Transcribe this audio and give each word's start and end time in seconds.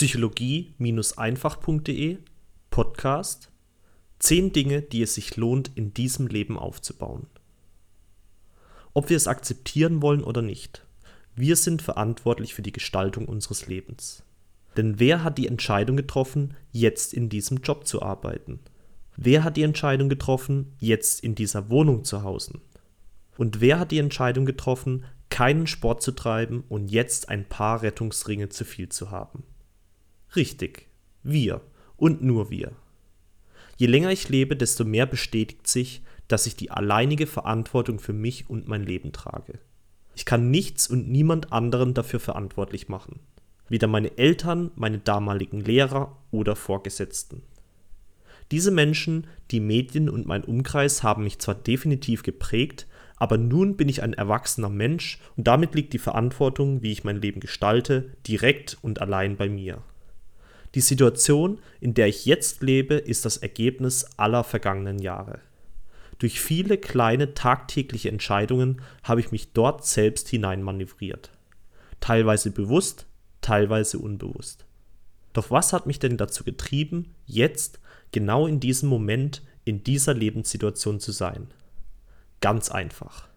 psychologie-einfach.de 0.00 2.18
Podcast 2.70 3.52
10 4.18 4.52
Dinge, 4.54 4.80
die 4.80 5.02
es 5.02 5.14
sich 5.14 5.36
lohnt, 5.36 5.70
in 5.74 5.92
diesem 5.92 6.26
Leben 6.26 6.58
aufzubauen. 6.58 7.26
Ob 8.94 9.10
wir 9.10 9.18
es 9.18 9.26
akzeptieren 9.26 10.00
wollen 10.00 10.24
oder 10.24 10.40
nicht, 10.40 10.86
wir 11.36 11.54
sind 11.54 11.82
verantwortlich 11.82 12.54
für 12.54 12.62
die 12.62 12.72
Gestaltung 12.72 13.26
unseres 13.26 13.66
Lebens. 13.66 14.22
Denn 14.78 14.98
wer 14.98 15.22
hat 15.22 15.36
die 15.36 15.48
Entscheidung 15.48 15.98
getroffen, 15.98 16.54
jetzt 16.72 17.12
in 17.12 17.28
diesem 17.28 17.58
Job 17.58 17.86
zu 17.86 18.00
arbeiten? 18.00 18.60
Wer 19.18 19.44
hat 19.44 19.58
die 19.58 19.64
Entscheidung 19.64 20.08
getroffen, 20.08 20.72
jetzt 20.78 21.22
in 21.22 21.34
dieser 21.34 21.68
Wohnung 21.68 22.04
zu 22.04 22.22
hausen? 22.22 22.62
Und 23.36 23.60
wer 23.60 23.78
hat 23.78 23.90
die 23.90 23.98
Entscheidung 23.98 24.46
getroffen, 24.46 25.04
keinen 25.28 25.66
Sport 25.66 26.00
zu 26.00 26.12
treiben 26.12 26.64
und 26.70 26.88
jetzt 26.88 27.28
ein 27.28 27.44
paar 27.44 27.82
Rettungsringe 27.82 28.48
zu 28.48 28.64
viel 28.64 28.88
zu 28.88 29.10
haben? 29.10 29.44
Richtig, 30.36 30.86
wir 31.22 31.60
und 31.96 32.22
nur 32.22 32.50
wir. 32.50 32.72
Je 33.76 33.86
länger 33.86 34.10
ich 34.10 34.28
lebe, 34.28 34.56
desto 34.56 34.84
mehr 34.84 35.06
bestätigt 35.06 35.66
sich, 35.66 36.02
dass 36.28 36.46
ich 36.46 36.54
die 36.54 36.70
alleinige 36.70 37.26
Verantwortung 37.26 37.98
für 37.98 38.12
mich 38.12 38.48
und 38.48 38.68
mein 38.68 38.84
Leben 38.84 39.12
trage. 39.12 39.58
Ich 40.14 40.24
kann 40.24 40.50
nichts 40.50 40.86
und 40.86 41.08
niemand 41.08 41.52
anderen 41.52 41.94
dafür 41.94 42.20
verantwortlich 42.20 42.88
machen. 42.88 43.20
Weder 43.68 43.86
meine 43.86 44.18
Eltern, 44.18 44.70
meine 44.74 44.98
damaligen 44.98 45.60
Lehrer 45.60 46.16
oder 46.30 46.56
Vorgesetzten. 46.56 47.42
Diese 48.50 48.70
Menschen, 48.70 49.28
die 49.50 49.60
Medien 49.60 50.10
und 50.10 50.26
mein 50.26 50.44
Umkreis 50.44 51.02
haben 51.02 51.24
mich 51.24 51.38
zwar 51.38 51.54
definitiv 51.54 52.22
geprägt, 52.22 52.86
aber 53.16 53.38
nun 53.38 53.76
bin 53.76 53.88
ich 53.88 54.02
ein 54.02 54.12
erwachsener 54.12 54.70
Mensch 54.70 55.20
und 55.36 55.46
damit 55.46 55.74
liegt 55.74 55.92
die 55.92 55.98
Verantwortung, 55.98 56.82
wie 56.82 56.90
ich 56.90 57.04
mein 57.04 57.20
Leben 57.20 57.40
gestalte, 57.40 58.16
direkt 58.26 58.78
und 58.82 59.00
allein 59.00 59.36
bei 59.36 59.48
mir. 59.48 59.82
Die 60.74 60.80
Situation, 60.80 61.58
in 61.80 61.94
der 61.94 62.06
ich 62.06 62.26
jetzt 62.26 62.62
lebe, 62.62 62.94
ist 62.94 63.24
das 63.24 63.38
Ergebnis 63.38 64.06
aller 64.16 64.44
vergangenen 64.44 65.00
Jahre. 65.00 65.40
Durch 66.18 66.40
viele 66.40 66.76
kleine 66.78 67.34
tagtägliche 67.34 68.10
Entscheidungen 68.10 68.82
habe 69.02 69.20
ich 69.20 69.32
mich 69.32 69.52
dort 69.52 69.86
selbst 69.86 70.28
hineinmanövriert. 70.28 71.30
Teilweise 71.98 72.50
bewusst, 72.50 73.06
teilweise 73.40 73.98
unbewusst. 73.98 74.66
Doch 75.32 75.50
was 75.50 75.72
hat 75.72 75.86
mich 75.86 75.98
denn 75.98 76.16
dazu 76.16 76.44
getrieben, 76.44 77.14
jetzt, 77.26 77.80
genau 78.12 78.46
in 78.46 78.60
diesem 78.60 78.88
Moment, 78.88 79.42
in 79.64 79.82
dieser 79.82 80.14
Lebenssituation 80.14 81.00
zu 81.00 81.12
sein? 81.12 81.48
Ganz 82.40 82.70
einfach. 82.70 83.28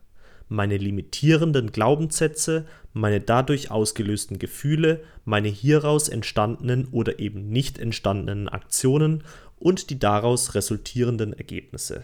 Meine 0.50 0.78
limitierenden 0.78 1.72
Glaubenssätze, 1.72 2.66
meine 2.94 3.20
dadurch 3.20 3.72
ausgelösten 3.72 4.40
Gefühle, 4.40 5.04
meine 5.26 5.48
hieraus 5.48 6.10
entstandenen 6.10 6.88
oder 6.92 7.20
eben 7.20 7.50
nicht 7.50 7.80
entstandenen 7.80 8.48
Aktionen 8.48 9.24
und 9.58 9.90
die 9.90 10.00
daraus 10.00 10.56
resultierenden 10.56 11.34
Ergebnisse. 11.34 12.04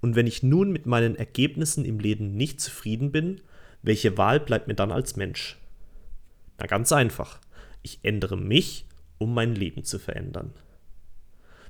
Und 0.00 0.16
wenn 0.16 0.26
ich 0.26 0.42
nun 0.42 0.70
mit 0.70 0.84
meinen 0.84 1.16
Ergebnissen 1.16 1.84
im 1.86 1.98
Leben 1.98 2.36
nicht 2.36 2.60
zufrieden 2.60 3.10
bin, 3.10 3.40
welche 3.82 4.18
Wahl 4.18 4.40
bleibt 4.40 4.68
mir 4.68 4.74
dann 4.74 4.92
als 4.92 5.16
Mensch? 5.16 5.58
Na 6.58 6.66
ganz 6.66 6.92
einfach. 6.92 7.38
Ich 7.82 8.00
ändere 8.02 8.36
mich, 8.36 8.86
um 9.18 9.32
mein 9.32 9.54
Leben 9.54 9.84
zu 9.84 9.98
verändern. 9.98 10.52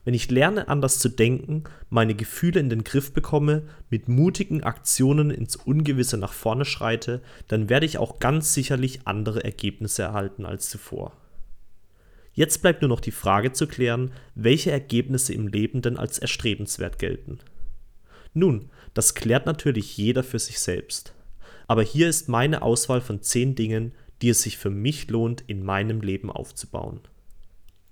Wenn 0.05 0.15
ich 0.15 0.31
lerne, 0.31 0.69
anders 0.69 0.99
zu 0.99 1.09
denken, 1.09 1.65
meine 1.89 2.15
Gefühle 2.15 2.61
in 2.61 2.69
den 2.69 2.85
Griff 2.85 3.13
bekomme, 3.13 3.63
mit 3.89 4.07
mutigen 4.07 4.63
Aktionen 4.63 5.31
ins 5.31 5.57
Ungewisse 5.57 6.19
nach 6.19 6.35
vorne 6.35 6.67
schreite, 6.67 7.23
dann 7.49 7.71
werde 7.71 7.87
ich 7.87 7.97
auch 7.97 8.19
ganz 8.19 8.53
sicherlich 8.53 9.07
andere 9.07 9.43
Ergebnisse 9.43 10.03
erhalten 10.03 10.45
als 10.45 10.69
zuvor. 10.69 11.17
Jetzt 12.35 12.61
bleibt 12.61 12.83
nur 12.83 12.89
noch 12.89 13.01
die 13.01 13.13
Frage 13.13 13.53
zu 13.53 13.67
klären, 13.67 14.13
welche 14.35 14.71
Ergebnisse 14.71 15.33
im 15.33 15.47
Leben 15.47 15.81
denn 15.81 15.97
als 15.97 16.19
erstrebenswert 16.19 16.99
gelten. 16.99 17.39
Nun, 18.35 18.71
das 18.93 19.15
klärt 19.15 19.47
natürlich 19.47 19.97
jeder 19.97 20.23
für 20.23 20.41
sich 20.41 20.59
selbst. 20.59 21.15
Aber 21.67 21.83
hier 21.83 22.09
ist 22.09 22.29
meine 22.29 22.61
Auswahl 22.63 23.01
von 23.01 23.23
10 23.23 23.55
Dingen, 23.55 23.93
die 24.21 24.29
es 24.29 24.43
sich 24.43 24.59
für 24.59 24.71
mich 24.71 25.09
lohnt, 25.09 25.45
in 25.47 25.65
meinem 25.65 26.01
Leben 26.01 26.31
aufzubauen. 26.31 27.01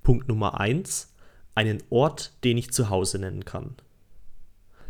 Punkt 0.02 0.28
Nummer 0.28 0.60
1 0.60 1.11
einen 1.54 1.82
Ort, 1.90 2.32
den 2.44 2.56
ich 2.58 2.72
zu 2.72 2.90
Hause 2.90 3.18
nennen 3.18 3.44
kann. 3.44 3.76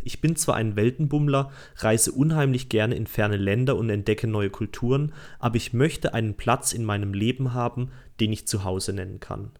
Ich 0.04 0.20
bin 0.20 0.34
zwar 0.34 0.56
ein 0.56 0.74
Weltenbummler, 0.74 1.52
reise 1.76 2.12
unheimlich 2.12 2.68
gerne 2.68 2.96
in 2.96 3.06
ferne 3.06 3.36
Länder 3.36 3.76
und 3.76 3.88
entdecke 3.88 4.26
neue 4.26 4.50
Kulturen, 4.50 5.12
aber 5.38 5.56
ich 5.56 5.72
möchte 5.72 6.12
einen 6.12 6.34
Platz 6.34 6.72
in 6.72 6.84
meinem 6.84 7.14
Leben 7.14 7.54
haben, 7.54 7.90
den 8.18 8.32
ich 8.32 8.46
zu 8.46 8.64
Hause 8.64 8.92
nennen 8.92 9.20
kann. 9.20 9.52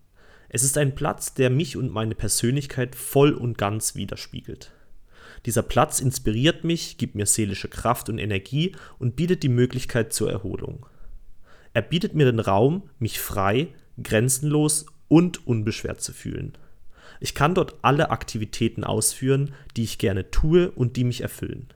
Es 0.48 0.64
ist 0.64 0.76
ein 0.76 0.94
Platz, 0.94 1.34
der 1.34 1.48
mich 1.48 1.76
und 1.76 1.90
meine 1.90 2.14
Persönlichkeit 2.14 2.94
voll 2.94 3.32
und 3.32 3.56
ganz 3.56 3.94
widerspiegelt. 3.94 4.72
Dieser 5.46 5.62
Platz 5.62 6.00
inspiriert 6.00 6.62
mich, 6.64 6.98
gibt 6.98 7.14
mir 7.14 7.26
seelische 7.26 7.68
Kraft 7.68 8.08
und 8.08 8.18
Energie 8.18 8.76
und 8.98 9.16
bietet 9.16 9.42
die 9.42 9.48
Möglichkeit 9.48 10.12
zur 10.12 10.30
Erholung. 10.30 10.86
Er 11.72 11.82
bietet 11.82 12.14
mir 12.14 12.26
den 12.26 12.38
Raum, 12.40 12.90
mich 12.98 13.18
frei, 13.18 13.68
grenzenlos 14.02 14.86
und 15.08 15.46
unbeschwert 15.46 16.00
zu 16.00 16.12
fühlen. 16.12 16.52
Ich 17.20 17.34
kann 17.34 17.54
dort 17.54 17.76
alle 17.82 18.10
Aktivitäten 18.10 18.84
ausführen, 18.84 19.54
die 19.76 19.84
ich 19.84 19.98
gerne 19.98 20.30
tue 20.30 20.70
und 20.70 20.96
die 20.96 21.04
mich 21.04 21.20
erfüllen. 21.20 21.68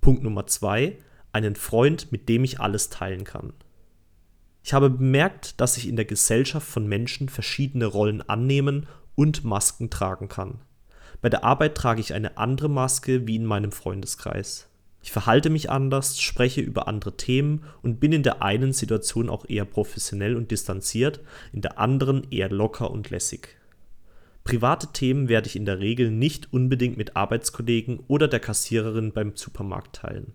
Punkt 0.00 0.22
Nummer 0.22 0.46
zwei: 0.46 0.98
Einen 1.32 1.56
Freund, 1.56 2.12
mit 2.12 2.28
dem 2.28 2.44
ich 2.44 2.60
alles 2.60 2.88
teilen 2.90 3.24
kann. 3.24 3.52
Ich 4.62 4.72
habe 4.72 4.90
bemerkt, 4.90 5.60
dass 5.60 5.76
ich 5.76 5.88
in 5.88 5.96
der 5.96 6.04
Gesellschaft 6.04 6.66
von 6.66 6.86
Menschen 6.86 7.28
verschiedene 7.28 7.86
Rollen 7.86 8.22
annehmen 8.22 8.86
und 9.14 9.44
Masken 9.44 9.90
tragen 9.90 10.28
kann. 10.28 10.60
Bei 11.20 11.28
der 11.28 11.42
Arbeit 11.42 11.74
trage 11.74 12.00
ich 12.00 12.14
eine 12.14 12.36
andere 12.36 12.68
Maske 12.68 13.26
wie 13.26 13.36
in 13.36 13.44
meinem 13.44 13.72
Freundeskreis. 13.72 14.67
Ich 15.08 15.12
verhalte 15.12 15.48
mich 15.48 15.70
anders, 15.70 16.20
spreche 16.20 16.60
über 16.60 16.86
andere 16.86 17.16
Themen 17.16 17.64
und 17.80 17.98
bin 17.98 18.12
in 18.12 18.22
der 18.22 18.42
einen 18.42 18.74
Situation 18.74 19.30
auch 19.30 19.48
eher 19.48 19.64
professionell 19.64 20.36
und 20.36 20.50
distanziert, 20.50 21.20
in 21.50 21.62
der 21.62 21.78
anderen 21.78 22.30
eher 22.30 22.50
locker 22.50 22.90
und 22.90 23.08
lässig. 23.08 23.56
Private 24.44 24.88
Themen 24.92 25.30
werde 25.30 25.46
ich 25.46 25.56
in 25.56 25.64
der 25.64 25.78
Regel 25.78 26.10
nicht 26.10 26.52
unbedingt 26.52 26.98
mit 26.98 27.16
Arbeitskollegen 27.16 28.00
oder 28.06 28.28
der 28.28 28.40
Kassiererin 28.40 29.12
beim 29.12 29.34
Supermarkt 29.34 29.96
teilen, 29.96 30.34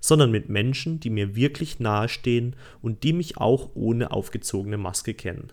sondern 0.00 0.32
mit 0.32 0.48
Menschen, 0.48 0.98
die 0.98 1.10
mir 1.10 1.36
wirklich 1.36 1.78
nahestehen 1.78 2.56
und 2.82 3.04
die 3.04 3.12
mich 3.12 3.36
auch 3.36 3.70
ohne 3.76 4.10
aufgezogene 4.10 4.76
Maske 4.76 5.14
kennen. 5.14 5.52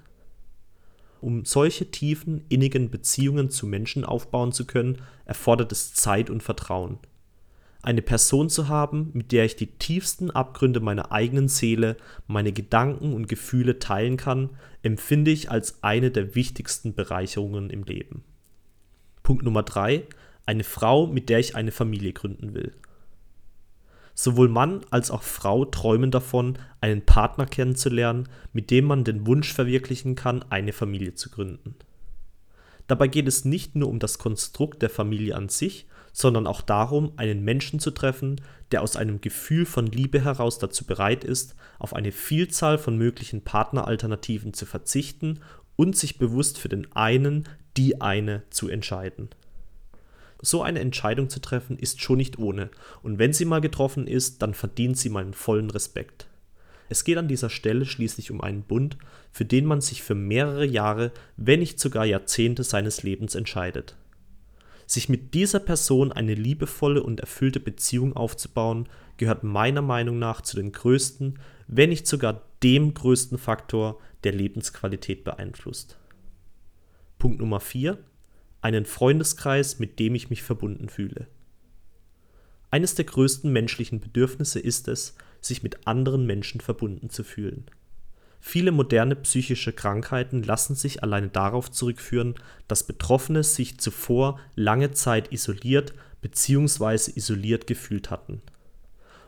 Um 1.21 1.45
solche 1.45 1.91
tiefen, 1.91 2.43
innigen 2.49 2.89
Beziehungen 2.89 3.51
zu 3.51 3.67
Menschen 3.67 4.03
aufbauen 4.03 4.51
zu 4.51 4.65
können, 4.65 5.03
erfordert 5.25 5.71
es 5.71 5.93
Zeit 5.93 6.31
und 6.31 6.41
Vertrauen 6.41 6.97
eine 7.81 8.01
Person 8.01 8.49
zu 8.49 8.67
haben, 8.67 9.11
mit 9.13 9.31
der 9.31 9.45
ich 9.45 9.55
die 9.55 9.67
tiefsten 9.67 10.31
Abgründe 10.31 10.79
meiner 10.79 11.11
eigenen 11.11 11.47
Seele, 11.47 11.97
meine 12.27 12.51
Gedanken 12.51 13.13
und 13.13 13.27
Gefühle 13.27 13.79
teilen 13.79 14.17
kann, 14.17 14.49
empfinde 14.83 15.31
ich 15.31 15.51
als 15.51 15.83
eine 15.83 16.11
der 16.11 16.35
wichtigsten 16.35 16.93
Bereicherungen 16.93 17.69
im 17.69 17.83
Leben. 17.83 18.23
Punkt 19.23 19.43
Nummer 19.43 19.63
drei: 19.63 20.03
Eine 20.45 20.63
Frau, 20.63 21.07
mit 21.07 21.29
der 21.29 21.39
ich 21.39 21.55
eine 21.55 21.71
Familie 21.71 22.13
gründen 22.13 22.53
will. 22.53 22.73
Sowohl 24.13 24.49
Mann 24.49 24.81
als 24.89 25.11
auch 25.11 25.21
Frau 25.21 25.65
träumen 25.65 26.09
davon, 26.09 26.57
einen 26.81 27.03
Partner 27.03 27.45
kennenzulernen, 27.45 28.27
mit 28.51 28.71
dem 28.71 28.85
man 28.85 29.03
den 29.03 29.27
Wunsch 29.27 29.53
verwirklichen 29.53 30.15
kann, 30.15 30.43
eine 30.49 30.73
Familie 30.73 31.13
zu 31.13 31.29
gründen. 31.29 31.75
Dabei 32.87 33.07
geht 33.07 33.27
es 33.27 33.45
nicht 33.45 33.75
nur 33.75 33.89
um 33.89 33.99
das 33.99 34.17
Konstrukt 34.17 34.81
der 34.81 34.89
Familie 34.89 35.35
an 35.35 35.49
sich, 35.49 35.87
sondern 36.13 36.47
auch 36.47 36.61
darum, 36.61 37.11
einen 37.17 37.43
Menschen 37.43 37.79
zu 37.79 37.91
treffen, 37.91 38.41
der 38.71 38.81
aus 38.81 38.95
einem 38.95 39.21
Gefühl 39.21 39.65
von 39.65 39.85
Liebe 39.85 40.23
heraus 40.23 40.57
dazu 40.57 40.85
bereit 40.85 41.23
ist, 41.23 41.55
auf 41.77 41.93
eine 41.93 42.11
Vielzahl 42.11 42.77
von 42.77 42.97
möglichen 42.97 43.43
Partneralternativen 43.43 44.53
zu 44.53 44.65
verzichten 44.65 45.41
und 45.75 45.95
sich 45.95 46.17
bewusst 46.17 46.57
für 46.57 46.69
den 46.69 46.91
einen, 46.93 47.47
die 47.77 48.01
eine 48.01 48.43
zu 48.49 48.67
entscheiden. 48.67 49.29
So 50.41 50.63
eine 50.63 50.79
Entscheidung 50.79 51.29
zu 51.29 51.39
treffen 51.39 51.77
ist 51.77 52.01
schon 52.01 52.17
nicht 52.17 52.39
ohne, 52.39 52.69
und 53.03 53.19
wenn 53.19 53.33
sie 53.33 53.45
mal 53.45 53.61
getroffen 53.61 54.07
ist, 54.07 54.41
dann 54.41 54.53
verdient 54.53 54.97
sie 54.97 55.09
meinen 55.09 55.33
vollen 55.33 55.69
Respekt. 55.69 56.27
Es 56.89 57.03
geht 57.03 57.17
an 57.17 57.27
dieser 57.27 57.49
Stelle 57.49 57.85
schließlich 57.85 58.31
um 58.31 58.41
einen 58.41 58.63
Bund, 58.63 58.97
für 59.31 59.45
den 59.45 59.65
man 59.65 59.81
sich 59.81 60.03
für 60.03 60.15
mehrere 60.15 60.65
Jahre, 60.65 61.11
wenn 61.35 61.59
nicht 61.59 61.79
sogar 61.79 62.05
Jahrzehnte 62.05 62.63
seines 62.63 63.03
Lebens 63.03 63.35
entscheidet. 63.35 63.95
Sich 64.85 65.09
mit 65.09 65.33
dieser 65.33 65.59
Person 65.59 66.13
eine 66.13 66.33
liebevolle 66.33 67.03
und 67.03 67.19
erfüllte 67.19 67.59
Beziehung 67.59 68.15
aufzubauen, 68.15 68.87
gehört 69.17 69.43
meiner 69.43 69.81
Meinung 69.81 70.17
nach 70.17 70.41
zu 70.41 70.55
den 70.55 70.71
größten, 70.71 71.39
wenn 71.67 71.89
nicht 71.89 72.07
sogar 72.07 72.43
dem 72.63 72.93
größten 72.93 73.37
Faktor, 73.37 73.99
der 74.23 74.31
Lebensqualität 74.31 75.23
beeinflusst. 75.23 75.97
Punkt 77.19 77.39
Nummer 77.39 77.59
4. 77.59 77.97
Einen 78.61 78.85
Freundeskreis, 78.85 79.77
mit 79.77 79.99
dem 79.99 80.15
ich 80.15 80.29
mich 80.29 80.41
verbunden 80.41 80.89
fühle. 80.89 81.27
Eines 82.71 82.95
der 82.95 83.05
größten 83.05 83.51
menschlichen 83.51 83.99
Bedürfnisse 83.99 84.59
ist 84.59 84.87
es, 84.87 85.15
sich 85.41 85.63
mit 85.63 85.87
anderen 85.87 86.25
Menschen 86.25 86.61
verbunden 86.61 87.09
zu 87.09 87.23
fühlen. 87.23 87.65
Viele 88.39 88.71
moderne 88.71 89.15
psychische 89.15 89.73
Krankheiten 89.73 90.43
lassen 90.43 90.75
sich 90.75 91.03
alleine 91.03 91.29
darauf 91.29 91.71
zurückführen, 91.71 92.35
dass 92.67 92.85
Betroffene 92.85 93.43
sich 93.43 93.79
zuvor 93.79 94.39
lange 94.55 94.91
Zeit 94.91 95.33
isoliert 95.33 95.93
bzw. 96.21 97.11
isoliert 97.15 97.67
gefühlt 97.67 98.09
hatten. 98.09 98.41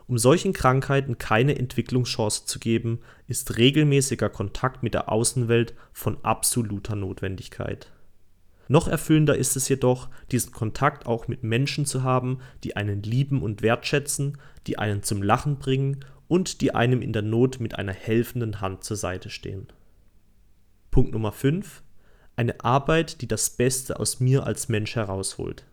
Um 0.08 0.18
solchen 0.18 0.54
Krankheiten 0.54 1.18
keine 1.20 1.58
Entwicklungschance 1.58 2.46
zu 2.46 2.60
geben, 2.60 3.00
ist 3.28 3.58
regelmäßiger 3.58 4.30
Kontakt 4.30 4.82
mit 4.82 4.96
der 4.96 5.12
Außenwelt 5.12 5.76
von 5.94 6.18
absoluter 6.24 6.96
Notwendigkeit. 6.96 7.92
Noch 8.72 8.88
erfüllender 8.88 9.36
ist 9.36 9.56
es 9.56 9.68
jedoch, 9.68 10.10
diesen 10.32 10.54
Kontakt 10.54 11.08
auch 11.08 11.28
mit 11.28 11.44
Menschen 11.44 11.88
zu 11.88 12.04
haben, 12.04 12.40
die 12.64 12.76
einen 12.76 13.02
lieben 13.02 13.42
und 13.42 13.64
wertschätzen, 13.64 14.38
die 14.68 14.78
einen 14.78 15.02
zum 15.02 15.24
Lachen 15.24 15.58
bringen 15.58 16.06
und 16.28 16.62
die 16.62 16.76
einem 16.76 17.02
in 17.02 17.12
der 17.12 17.24
Not 17.24 17.60
mit 17.60 17.80
einer 17.80 17.94
helfenden 17.94 18.62
Hand 18.62 18.84
zur 18.84 18.96
Seite 18.96 19.32
stehen. 19.32 19.68
Punkt 20.92 21.14
Nummer 21.14 21.32
5. 21.32 21.82
Eine 22.36 22.64
Arbeit, 22.64 23.22
die 23.22 23.28
das 23.28 23.50
Beste 23.50 24.00
aus 24.00 24.20
mir 24.20 24.46
als 24.46 24.70
Mensch 24.70 24.96
herausholt. 24.96 25.66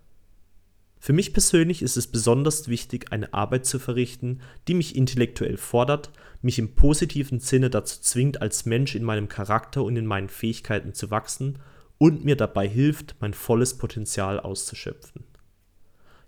Für 0.98 1.12
mich 1.12 1.34
persönlich 1.34 1.82
ist 1.82 1.98
es 1.98 2.06
besonders 2.06 2.66
wichtig, 2.66 3.12
eine 3.12 3.34
Arbeit 3.34 3.66
zu 3.66 3.78
verrichten, 3.78 4.40
die 4.68 4.74
mich 4.74 4.96
intellektuell 4.96 5.58
fordert, 5.58 6.10
mich 6.40 6.58
im 6.58 6.74
positiven 6.74 7.40
Sinne 7.40 7.68
dazu 7.68 8.00
zwingt, 8.00 8.40
als 8.40 8.64
Mensch 8.64 8.94
in 8.94 9.04
meinem 9.04 9.28
Charakter 9.28 9.84
und 9.84 9.96
in 9.96 10.06
meinen 10.06 10.30
Fähigkeiten 10.30 10.94
zu 10.94 11.10
wachsen 11.10 11.58
und 11.98 12.24
mir 12.24 12.36
dabei 12.36 12.68
hilft, 12.68 13.16
mein 13.20 13.34
volles 13.34 13.78
Potenzial 13.78 14.40
auszuschöpfen. 14.40 15.24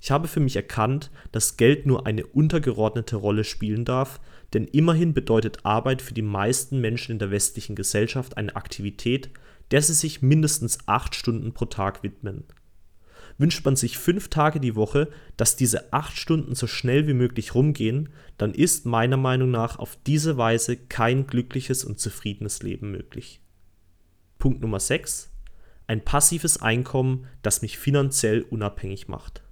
Ich 0.00 0.10
habe 0.10 0.28
für 0.28 0.40
mich 0.40 0.56
erkannt, 0.56 1.10
dass 1.32 1.56
Geld 1.56 1.86
nur 1.86 2.06
eine 2.06 2.24
untergeordnete 2.26 3.16
Rolle 3.16 3.44
spielen 3.44 3.84
darf, 3.84 4.20
denn 4.52 4.66
immerhin 4.66 5.12
bedeutet 5.12 5.64
Arbeit 5.64 6.02
für 6.02 6.14
die 6.14 6.22
meisten 6.22 6.80
Menschen 6.80 7.12
in 7.12 7.18
der 7.18 7.30
westlichen 7.30 7.74
Gesellschaft 7.74 8.36
eine 8.36 8.54
Aktivität, 8.54 9.30
der 9.70 9.82
sie 9.82 9.94
sich 9.94 10.22
mindestens 10.22 10.78
acht 10.86 11.14
Stunden 11.14 11.52
pro 11.52 11.66
Tag 11.66 12.02
widmen. 12.02 12.44
Wünscht 13.36 13.64
man 13.64 13.76
sich 13.76 13.98
fünf 13.98 14.28
Tage 14.28 14.58
die 14.58 14.74
Woche, 14.74 15.10
dass 15.36 15.56
diese 15.56 15.92
acht 15.92 16.16
Stunden 16.16 16.54
so 16.54 16.66
schnell 16.66 17.06
wie 17.06 17.14
möglich 17.14 17.54
rumgehen, 17.54 18.08
dann 18.36 18.52
ist 18.54 18.86
meiner 18.86 19.16
Meinung 19.16 19.50
nach 19.50 19.78
auf 19.78 19.98
diese 20.06 20.36
Weise 20.36 20.76
kein 20.76 21.26
glückliches 21.26 21.84
und 21.84 22.00
zufriedenes 22.00 22.62
Leben 22.62 22.90
möglich. 22.90 23.40
Punkt 24.38 24.60
Nummer 24.60 24.80
6. 24.80 25.30
Ein 25.88 26.04
passives 26.04 26.62
Einkommen, 26.62 27.26
das 27.42 27.62
mich 27.62 27.78
finanziell 27.78 28.42
unabhängig 28.42 29.08
macht. 29.08 29.42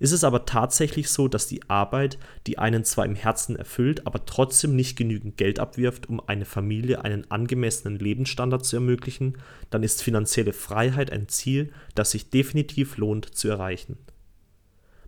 Ist 0.00 0.12
es 0.12 0.24
aber 0.24 0.46
tatsächlich 0.46 1.10
so, 1.10 1.28
dass 1.28 1.48
die 1.48 1.68
Arbeit, 1.68 2.18
die 2.46 2.58
einen 2.58 2.84
zwar 2.84 3.04
im 3.04 3.14
Herzen 3.14 3.56
erfüllt, 3.56 4.06
aber 4.06 4.24
trotzdem 4.24 4.76
nicht 4.76 4.96
genügend 4.96 5.36
Geld 5.36 5.58
abwirft, 5.58 6.08
um 6.08 6.20
eine 6.26 6.44
Familie 6.44 7.04
einen 7.04 7.30
angemessenen 7.30 7.98
Lebensstandard 7.98 8.64
zu 8.64 8.76
ermöglichen, 8.76 9.38
dann 9.70 9.82
ist 9.82 10.02
finanzielle 10.02 10.52
Freiheit 10.52 11.12
ein 11.12 11.28
Ziel, 11.28 11.72
das 11.94 12.12
sich 12.12 12.30
definitiv 12.30 12.96
lohnt 12.96 13.26
zu 13.34 13.48
erreichen. 13.48 13.98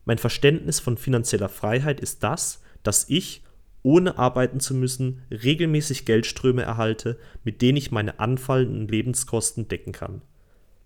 Mein 0.05 0.19
Verständnis 0.19 0.81
von 0.81 0.97
finanzieller 0.97 1.49
Freiheit 1.49 2.01
ist 2.01 2.23
das, 2.25 2.61
dass 2.83 3.09
ich, 3.09 3.43
ohne 3.83 4.19
arbeiten 4.19 4.61
zu 4.61 4.75
müssen, 4.75 5.23
regelmäßig 5.31 6.05
Geldströme 6.05 6.63
erhalte, 6.63 7.19
mit 7.45 7.63
denen 7.63 7.79
ich 7.79 7.91
meine 7.91 8.21
anfallenden 8.21 8.89
Lebenskosten 8.89 9.69
decken 9.69 9.93
kann. 9.93 10.23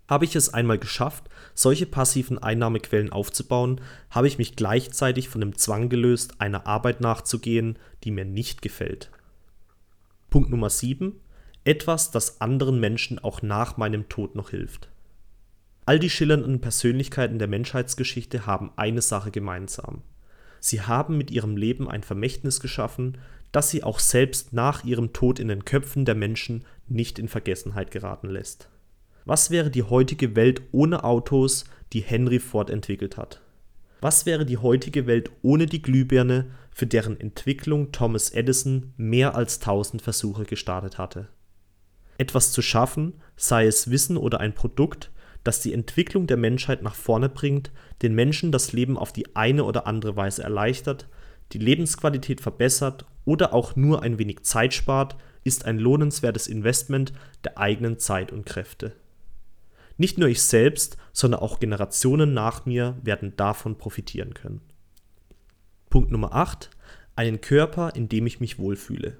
Habe 0.06 0.26
ich 0.26 0.37
es 0.37 0.52
einmal 0.52 0.79
geschafft, 0.79 1.25
solche 1.55 1.87
passiven 1.87 2.38
Einnahmequellen 2.38 3.11
aufzubauen, 3.11 3.81
habe 4.11 4.29
ich 4.29 4.38
mich 4.38 4.55
gleichzeitig 4.55 5.29
von 5.29 5.41
dem 5.41 5.56
Zwang 5.56 5.88
gelöst, 5.88 6.41
einer 6.41 6.67
Arbeit 6.67 7.00
nachzugehen, 7.00 7.79
die 8.05 8.11
mir 8.11 8.26
nicht 8.26 8.61
gefällt. 8.61 9.11
Punkt 10.29 10.50
Nummer 10.50 10.69
7. 10.69 11.19
Etwas, 11.64 12.11
das 12.11 12.43
anderen 12.43 12.79
Menschen 12.79 13.19
auch 13.19 13.41
nach 13.41 13.79
meinem 13.79 14.08
Tod 14.11 14.35
noch 14.35 14.50
hilft. 14.50 14.88
All 15.87 15.99
die 15.99 16.11
schillernden 16.11 16.61
Persönlichkeiten 16.61 17.38
der 17.38 17.49
Menschheitsgeschichte 17.49 18.46
haben 18.46 18.73
eine 18.76 19.00
Sache 19.02 19.31
gemeinsam. 19.31 20.02
Sie 20.64 20.81
haben 20.81 21.19
mit 21.19 21.31
ihrem 21.31 21.58
Leben 21.58 21.90
ein 21.90 22.02
Vermächtnis 22.02 22.58
geschaffen, 22.58 23.19
das 23.52 23.69
sie 23.69 23.84
auch 23.84 23.99
selbst 23.99 24.55
nach 24.55 24.82
ihrem 24.82 25.12
Tod 25.12 25.38
in 25.38 25.49
den 25.49 25.66
Köpfen 25.66 26.06
der 26.06 26.14
Menschen 26.14 26.64
nicht 26.88 27.19
in 27.19 27.28
Vergessenheit 27.28 27.90
geraten 27.90 28.31
lässt. 28.31 28.70
Was 29.26 29.50
wäre 29.50 29.70
die 29.70 29.82
heutige 29.82 30.37
Welt 30.37 30.62
ohne 30.72 31.05
Autos, 31.05 31.66
die 31.93 32.00
Henry 32.00 32.38
Ford 32.38 32.70
entwickelt 32.70 33.19
hat? 33.19 33.43
Was 34.00 34.25
wäre 34.25 34.46
die 34.46 34.56
heutige 34.56 35.06
Welt 35.06 35.31
ohne 35.43 35.66
die 35.66 35.82
Glühbirne, 35.82 36.46
für 36.70 36.87
deren 36.87 37.20
Entwicklung 37.20 37.93
Thomas 37.93 38.31
Edison 38.31 38.94
mehr 38.96 39.34
als 39.34 39.58
tausend 39.58 40.00
Versuche 40.00 40.44
gestartet 40.44 40.96
hatte? 40.96 41.28
Etwas 42.17 42.52
zu 42.52 42.62
schaffen, 42.62 43.20
sei 43.37 43.67
es 43.67 43.90
Wissen 43.90 44.17
oder 44.17 44.40
ein 44.40 44.55
Produkt, 44.55 45.10
das 45.44 45.61
die 45.61 45.73
Entwicklung 45.73 46.26
der 46.26 46.37
Menschheit 46.37 46.82
nach 46.82 46.94
vorne 46.94 47.29
bringt, 47.29 47.70
den 48.02 48.14
Menschen 48.14 48.50
das 48.50 48.73
Leben 48.73 48.99
auf 48.99 49.12
die 49.12 49.37
eine 49.37 49.64
oder 49.64 49.87
andere 49.87 50.17
Weise 50.17 50.43
erleichtert, 50.43 51.06
die 51.52 51.58
Lebensqualität 51.58 52.41
verbessert 52.41 53.06
oder 53.25 53.52
auch 53.52 53.76
nur 53.76 54.02
ein 54.02 54.19
wenig 54.19 54.43
Zeit 54.43 54.75
spart, 54.75 55.17
ist 55.44 55.67
ein 55.67 55.79
lohnenswertes 55.79 56.46
Investment 56.46 57.12
der 57.44 57.58
eigenen 57.58 57.99
Zeit 57.99 58.32
und 58.32 58.46
Kräfte. 58.46 58.93
Nicht 59.96 60.19
nur 60.19 60.29
ich 60.29 60.43
selbst, 60.43 60.96
sondern 61.12 61.41
auch 61.41 61.61
Generationen 61.61 62.35
nach 62.35 62.67
mir 62.67 62.96
werden 63.02 63.37
davon 63.37 63.79
profitieren 63.79 64.35
können. 64.35 64.61
Punkt 65.88 66.11
Nummer 66.11 66.35
8. 66.35 66.70
Einen 67.14 67.41
Körper, 67.41 67.94
in 67.94 68.08
dem 68.08 68.26
ich 68.26 68.41
mich 68.41 68.58
wohlfühle. 68.58 69.17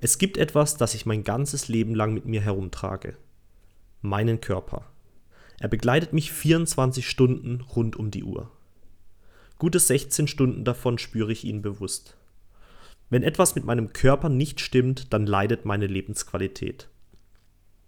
Es 0.00 0.16
gibt 0.16 0.38
etwas, 0.38 0.76
das 0.76 0.94
ich 0.94 1.04
mein 1.04 1.24
ganzes 1.24 1.68
Leben 1.68 1.94
lang 1.94 2.14
mit 2.14 2.24
mir 2.24 2.40
herumtrage. 2.40 3.16
Meinen 4.00 4.40
Körper. 4.40 4.86
Er 5.60 5.68
begleitet 5.68 6.12
mich 6.12 6.30
24 6.32 7.08
Stunden 7.08 7.60
rund 7.60 7.96
um 7.96 8.10
die 8.10 8.22
Uhr. 8.22 8.50
Gute 9.58 9.80
16 9.80 10.28
Stunden 10.28 10.64
davon 10.64 10.98
spüre 10.98 11.32
ich 11.32 11.44
ihn 11.44 11.62
bewusst. 11.62 12.16
Wenn 13.10 13.24
etwas 13.24 13.54
mit 13.54 13.64
meinem 13.64 13.92
Körper 13.92 14.28
nicht 14.28 14.60
stimmt, 14.60 15.12
dann 15.12 15.26
leidet 15.26 15.64
meine 15.64 15.86
Lebensqualität. 15.86 16.88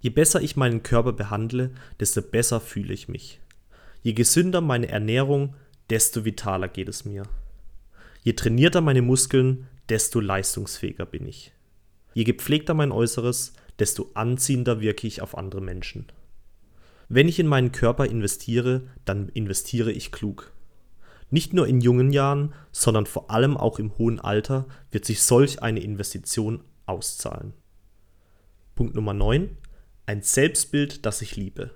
Je 0.00 0.11
besser 0.11 0.40
ich 0.40 0.56
meinen 0.56 0.82
Körper 0.82 1.12
behandle, 1.12 1.70
desto 2.00 2.22
besser 2.22 2.61
fühle 2.61 2.93
ich 2.93 3.08
mich. 3.08 3.38
Je 4.02 4.14
gesünder 4.14 4.62
meine 4.62 4.88
Ernährung, 4.88 5.55
desto 5.90 6.25
vitaler 6.25 6.69
geht 6.69 6.88
es 6.88 7.05
mir. 7.05 7.25
Je 8.22 8.32
trainierter 8.32 8.81
meine 8.81 9.02
Muskeln, 9.02 9.69
desto 9.88 10.20
leistungsfähiger 10.20 11.06
bin 11.06 11.26
ich. 11.26 11.52
Je 12.14 12.25
gepflegter 12.25 12.75
mein 12.75 12.93
Äußeres, 12.93 13.52
desto 13.78 14.11
anziehender 14.14 14.81
wirke 14.81 15.06
ich 15.06 15.22
auf 15.22 15.36
andere 15.36 15.60
Menschen. 15.60 16.06
Wenn 17.12 17.26
ich 17.26 17.40
in 17.40 17.48
meinen 17.48 17.72
Körper 17.72 18.06
investiere, 18.06 18.82
dann 19.05 19.31
investiere 19.31 19.90
ich 19.90 20.12
klug. 20.12 20.52
Nicht 21.29 21.52
nur 21.52 21.67
in 21.67 21.81
jungen 21.81 22.12
Jahren, 22.12 22.55
sondern 22.70 23.05
vor 23.05 23.32
allem 23.32 23.56
auch 23.56 23.81
im 23.81 23.98
hohen 23.98 24.20
Alter 24.20 24.67
wird 24.93 25.05
sich 25.05 25.24
solch 25.24 25.60
eine 25.60 25.81
Investition 25.81 26.62
auszahlen. 26.86 27.52
Punkt 28.76 28.94
Nummer 28.94 29.12
9 29.12 29.56
ein 30.06 30.22
Selbstbild, 30.22 31.05
das 31.05 31.20
ich 31.20 31.34
liebe. 31.36 31.70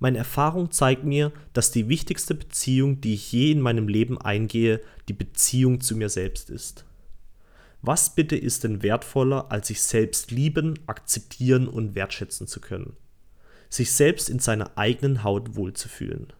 Meine 0.00 0.18
Erfahrung 0.18 0.72
zeigt 0.72 1.04
mir, 1.04 1.32
dass 1.52 1.70
die 1.70 1.88
wichtigste 1.88 2.34
Beziehung, 2.34 3.00
die 3.00 3.14
ich 3.14 3.30
je 3.30 3.52
in 3.52 3.60
meinem 3.60 3.86
Leben 3.86 4.20
eingehe, 4.20 4.80
die 5.08 5.12
Beziehung 5.12 5.80
zu 5.80 5.96
mir 5.96 6.08
selbst 6.08 6.50
ist. 6.50 6.84
Was 7.82 8.16
bitte 8.16 8.36
ist 8.36 8.64
denn 8.64 8.82
wertvoller, 8.82 9.52
als 9.52 9.68
sich 9.68 9.80
selbst 9.80 10.32
lieben, 10.32 10.78
akzeptieren 10.86 11.68
und 11.68 11.94
wertschätzen 11.94 12.48
zu 12.48 12.60
können? 12.60 12.96
Sich 13.68 13.92
selbst 13.92 14.30
in 14.30 14.38
seiner 14.38 14.76
eigenen 14.76 15.22
Haut 15.24 15.56
wohlzufühlen. 15.56 16.32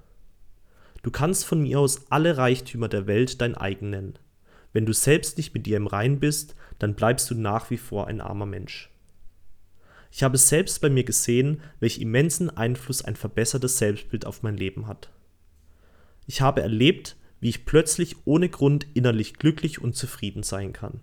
Du 1.02 1.10
kannst 1.10 1.44
von 1.44 1.62
mir 1.62 1.80
aus 1.80 2.10
alle 2.10 2.36
Reichtümer 2.36 2.88
der 2.88 3.06
Welt 3.06 3.40
dein 3.40 3.54
eigen 3.54 3.90
nennen. 3.90 4.18
Wenn 4.72 4.86
du 4.86 4.92
selbst 4.92 5.36
nicht 5.36 5.54
mit 5.54 5.66
dir 5.66 5.76
im 5.76 5.86
Rein 5.86 6.20
bist, 6.20 6.54
dann 6.78 6.94
bleibst 6.94 7.30
du 7.30 7.34
nach 7.34 7.70
wie 7.70 7.76
vor 7.78 8.06
ein 8.06 8.20
armer 8.20 8.46
Mensch. 8.46 8.90
Ich 10.10 10.22
habe 10.22 10.38
selbst 10.38 10.80
bei 10.80 10.90
mir 10.90 11.04
gesehen, 11.04 11.60
welch 11.80 12.00
immensen 12.00 12.50
Einfluss 12.50 13.04
ein 13.04 13.16
verbessertes 13.16 13.78
Selbstbild 13.78 14.26
auf 14.26 14.42
mein 14.42 14.56
Leben 14.56 14.86
hat. 14.86 15.10
Ich 16.26 16.40
habe 16.40 16.62
erlebt, 16.62 17.16
wie 17.40 17.48
ich 17.48 17.64
plötzlich 17.64 18.16
ohne 18.24 18.48
Grund 18.48 18.86
innerlich 18.94 19.34
glücklich 19.34 19.80
und 19.80 19.94
zufrieden 19.94 20.42
sein 20.42 20.72
kann. 20.72 21.00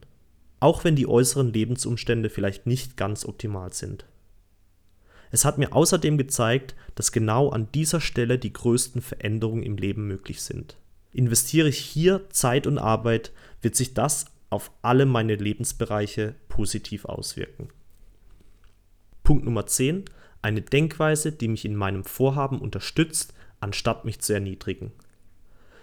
Auch 0.59 0.83
wenn 0.83 0.95
die 0.95 1.07
äußeren 1.07 1.53
Lebensumstände 1.53 2.29
vielleicht 2.29 2.65
nicht 2.65 2.97
ganz 2.97 3.25
optimal 3.25 3.73
sind. 3.73 4.05
Es 5.35 5.43
hat 5.43 5.57
mir 5.57 5.73
außerdem 5.73 6.17
gezeigt, 6.17 6.75
dass 6.95 7.11
genau 7.11 7.49
an 7.49 7.67
dieser 7.73 7.99
Stelle 7.99 8.39
die 8.39 8.53
größten 8.53 9.01
Veränderungen 9.01 9.63
im 9.63 9.75
Leben 9.75 10.07
möglich 10.07 10.41
sind. 10.41 10.77
Investiere 11.11 11.67
ich 11.67 11.77
hier 11.77 12.29
Zeit 12.29 12.65
und 12.67 12.77
Arbeit, 12.77 13.33
wird 13.61 13.75
sich 13.75 13.93
das 13.93 14.27
auf 14.49 14.71
alle 14.81 15.05
meine 15.05 15.35
Lebensbereiche 15.35 16.35
positiv 16.47 17.03
auswirken. 17.03 17.67
Punkt 19.25 19.43
Nummer 19.43 19.67
10. 19.67 20.05
Eine 20.41 20.61
Denkweise, 20.61 21.33
die 21.33 21.49
mich 21.49 21.65
in 21.65 21.75
meinem 21.75 22.05
Vorhaben 22.05 22.61
unterstützt, 22.61 23.33
anstatt 23.59 24.05
mich 24.05 24.21
zu 24.21 24.31
erniedrigen. 24.31 24.93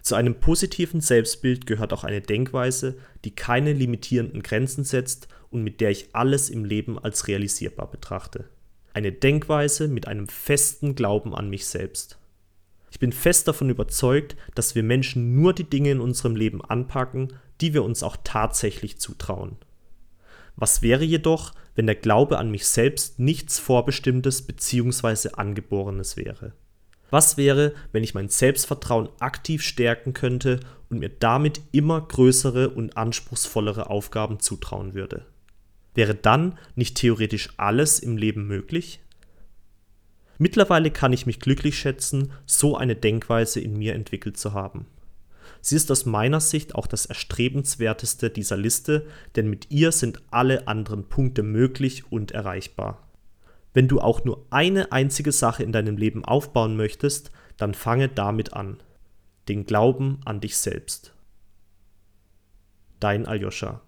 Zu 0.01 0.15
einem 0.15 0.37
positiven 0.37 1.03
Selbstbild 1.03 1.67
gehört 1.67 1.93
auch 1.93 2.05
eine 2.05 2.23
Denkweise, 2.23 2.97
die 3.27 3.35
keine 3.35 3.75
limitierenden 3.75 4.43
Grenzen 4.43 4.85
setzt 4.85 5.29
und 5.51 5.63
mit 5.63 5.83
der 5.83 5.91
ich 5.91 6.09
alles 6.15 6.49
im 6.49 6.65
Leben 6.65 6.99
als 6.99 7.29
realisierbar 7.29 7.91
betrachte. 7.91 8.49
Eine 8.95 9.13
Denkweise 9.13 9.89
mit 9.89 10.07
einem 10.07 10.29
festen 10.29 10.95
Glauben 10.95 11.35
an 11.35 11.49
mich 11.49 11.67
selbst. 11.67 12.19
Ich 12.91 12.99
bin 12.99 13.13
fest 13.13 13.49
davon 13.49 13.71
überzeugt, 13.71 14.37
dass 14.55 14.75
wir 14.75 14.83
Menschen 14.83 15.35
nur 15.35 15.55
die 15.55 15.65
Dinge 15.65 15.91
in 15.91 16.01
unserem 16.01 16.37
Leben 16.37 16.63
anpacken, 16.63 17.33
die 17.63 17.73
wir 17.73 17.85
uns 17.85 18.03
auch 18.03 18.19
tatsächlich 18.23 19.01
zutrauen. 19.01 19.57
Was 20.57 20.83
wäre 20.83 21.05
jedoch, 21.05 21.53
wenn 21.75 21.87
der 21.87 21.95
Glaube 21.95 22.39
an 22.39 22.51
mich 22.51 22.67
selbst 22.67 23.19
nichts 23.19 23.59
Vorbestimmtes 23.59 24.43
bzw. 24.43 25.31
Angeborenes 25.35 26.19
wäre? 26.19 26.53
Was 27.09 27.37
wäre, 27.37 27.75
wenn 27.93 28.05
ich 28.05 28.15
mein 28.15 28.29
Selbstvertrauen 28.29 29.09
aktiv 29.21 29.63
stärken 29.63 30.13
könnte 30.13 30.61
und 30.91 30.99
mir 30.99 31.11
damit 31.11 31.61
immer 31.73 32.01
größere 32.01 32.71
und 32.71 32.97
anspruchsvollere 32.97 33.89
Aufgaben 33.89 34.41
zutrauen 34.41 34.95
würde? 34.95 35.25
Wäre 35.95 36.15
dann 36.15 36.59
nicht 36.75 36.97
theoretisch 36.97 37.51
alles 37.57 37.99
im 37.99 38.17
Leben 38.17 38.47
möglich? 38.47 39.01
Mittlerweile 40.39 40.91
kann 40.91 41.13
ich 41.13 41.27
mich 41.27 41.39
glücklich 41.39 41.79
schätzen, 41.79 42.33
so 42.47 42.77
eine 42.77 42.97
Denkweise 42.97 43.61
in 43.61 43.79
mir 43.79 43.95
entwickelt 43.95 44.37
zu 44.37 44.55
haben. 44.55 44.87
Sie 45.61 45.77
ist 45.77 45.91
aus 45.93 46.07
meiner 46.07 46.41
Sicht 46.41 46.75
auch 46.75 46.89
das 46.89 47.07
erstrebenswerteste 47.07 48.31
dieser 48.31 48.57
Liste, 48.57 49.07
denn 49.37 49.49
mit 49.49 49.71
ihr 49.71 49.93
sind 49.93 50.21
alle 50.31 50.67
anderen 50.67 51.09
Punkte 51.09 51.45
möglich 51.45 52.11
und 52.11 52.33
erreichbar. 52.33 53.09
Wenn 53.73 53.89
du 53.89 54.01
auch 54.01 54.25
nur 54.25 54.45
eine 54.51 54.91
einzige 54.93 55.33
Sache 55.33 55.63
in 55.63 55.73
deinem 55.73 55.97
Leben 55.97 56.25
aufbauen 56.25 56.77
möchtest, 56.77 57.31
dann 57.57 57.75
fange 57.75 58.09
damit 58.09 58.55
an. 58.55 58.83
Den 59.49 59.65
Glauben 59.65 60.21
an 60.25 60.41
dich 60.41 60.57
selbst. 60.57 61.15
Dein 62.99 63.27
Aljoscha. 63.27 63.81